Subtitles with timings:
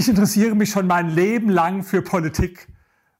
[0.00, 2.68] Ich interessiere mich schon mein Leben lang für Politik.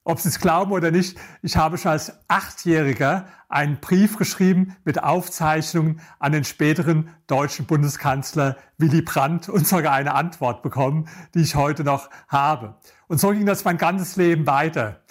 [0.03, 5.03] Ob Sie es glauben oder nicht, ich habe schon als Achtjähriger einen Brief geschrieben mit
[5.03, 11.53] Aufzeichnungen an den späteren deutschen Bundeskanzler Willy Brandt und sogar eine Antwort bekommen, die ich
[11.53, 12.73] heute noch habe.
[13.07, 15.01] Und so ging das mein ganzes Leben weiter.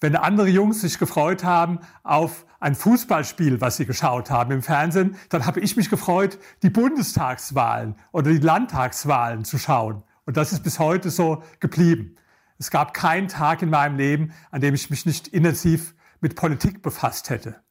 [0.00, 5.16] Wenn andere Jungs sich gefreut haben auf ein Fußballspiel, was sie geschaut haben im Fernsehen,
[5.30, 10.04] dann habe ich mich gefreut, die Bundestagswahlen oder die Landtagswahlen zu schauen.
[10.28, 12.16] Und das ist bis heute so geblieben.
[12.58, 16.82] Es gab keinen Tag in meinem Leben, an dem ich mich nicht intensiv mit Politik
[16.82, 17.62] befasst hätte.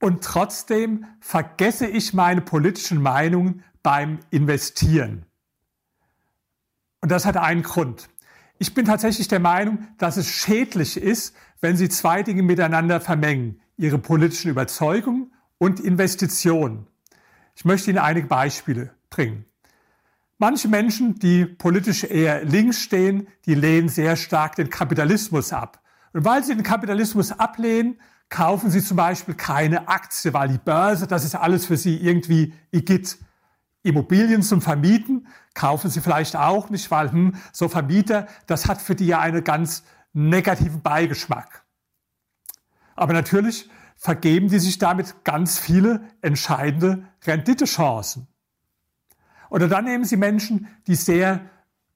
[0.00, 5.26] Und trotzdem vergesse ich meine politischen Meinungen beim Investieren.
[7.02, 8.08] Und das hat einen Grund.
[8.58, 13.60] Ich bin tatsächlich der Meinung, dass es schädlich ist, wenn Sie zwei Dinge miteinander vermengen.
[13.76, 16.88] Ihre politischen Überzeugungen und Investitionen.
[17.54, 19.44] Ich möchte Ihnen einige Beispiele bringen.
[20.42, 25.82] Manche Menschen, die politisch eher links stehen, die lehnen sehr stark den Kapitalismus ab.
[26.14, 31.06] Und weil sie den Kapitalismus ablehnen, kaufen sie zum Beispiel keine Aktie, weil die Börse,
[31.06, 33.18] das ist alles für sie irgendwie Igitt.
[33.82, 38.94] Immobilien zum Vermieten kaufen sie vielleicht auch nicht, weil hm, so Vermieter, das hat für
[38.94, 41.66] die ja einen ganz negativen Beigeschmack.
[42.96, 48.26] Aber natürlich vergeben die sich damit ganz viele entscheidende Renditechancen.
[49.50, 51.40] Oder dann nehmen Sie Menschen, die sehr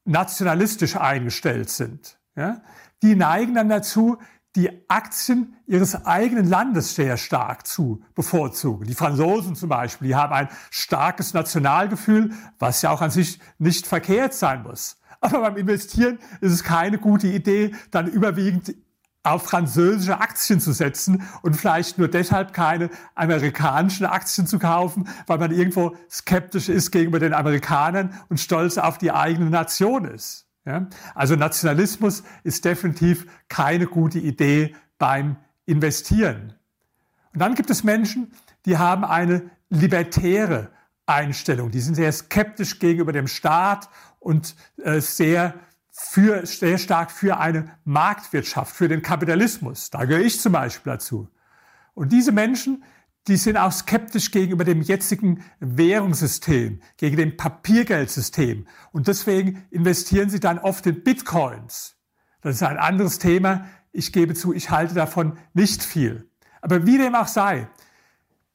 [0.05, 2.19] nationalistisch eingestellt sind.
[2.37, 2.61] Ja?
[3.03, 4.19] Die neigen dann dazu,
[4.57, 8.87] die Aktien ihres eigenen Landes sehr stark zu bevorzugen.
[8.87, 13.87] Die Franzosen zum Beispiel, die haben ein starkes Nationalgefühl, was ja auch an sich nicht
[13.87, 14.99] verkehrt sein muss.
[15.21, 18.75] Aber beim Investieren ist es keine gute Idee, dann überwiegend
[19.25, 25.39] auf französische Aktien zu setzen und vielleicht nur deshalb keine amerikanischen Aktien zu kaufen, weil
[25.39, 30.47] man irgendwo skeptisch ist gegenüber den Amerikanern und stolz auf die eigene Nation ist.
[30.67, 30.89] Ja?
[31.15, 36.55] Also Nationalismus ist definitiv keine gute Idee beim Investieren.
[37.33, 38.31] Und dann gibt es Menschen,
[38.67, 40.71] die haben eine libertäre
[41.07, 41.71] Einstellung.
[41.71, 43.89] Die sind sehr skeptisch gegenüber dem Staat
[44.21, 45.55] und äh, sehr
[45.97, 49.91] für, sehr stark für eine Marktwirtschaft, für den Kapitalismus.
[49.91, 51.29] Da gehöre ich zum Beispiel dazu.
[51.95, 52.83] Und diese Menschen,
[53.29, 58.67] die sind auch skeptisch gegenüber dem jetzigen Währungssystem, gegen dem Papiergeldsystem.
[58.91, 61.97] Und deswegen investieren sie dann oft in Bitcoins.
[62.41, 63.67] Das ist ein anderes Thema.
[63.93, 66.29] Ich gebe zu, ich halte davon nicht viel.
[66.61, 67.69] Aber wie dem auch sei,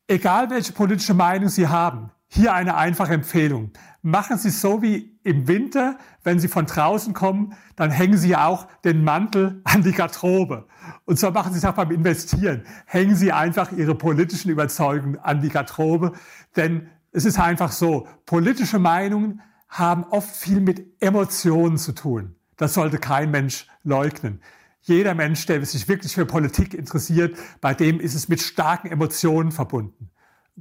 [0.07, 3.71] egal welche politische Meinung Sie haben, hier eine einfache Empfehlung.
[4.01, 8.67] Machen Sie so wie im Winter, wenn Sie von draußen kommen, dann hängen Sie auch
[8.85, 10.67] den Mantel an die Garderobe.
[11.05, 12.63] Und so machen Sie es auch beim Investieren.
[12.85, 16.13] Hängen Sie einfach Ihre politischen Überzeugungen an die Garderobe.
[16.55, 22.35] Denn es ist einfach so, politische Meinungen haben oft viel mit Emotionen zu tun.
[22.57, 24.41] Das sollte kein Mensch leugnen.
[24.81, 29.51] Jeder Mensch, der sich wirklich für Politik interessiert, bei dem ist es mit starken Emotionen
[29.51, 30.08] verbunden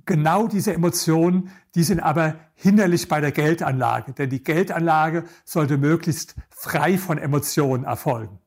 [0.07, 6.35] genau diese Emotionen, die sind aber hinderlich bei der Geldanlage, denn die Geldanlage sollte möglichst
[6.51, 8.39] frei von Emotionen erfolgen.